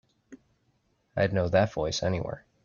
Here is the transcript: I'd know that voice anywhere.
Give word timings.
I'd 1.15 1.31
know 1.31 1.47
that 1.49 1.73
voice 1.73 2.01
anywhere. 2.01 2.43